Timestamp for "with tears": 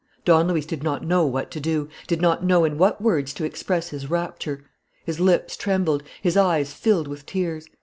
7.07-7.67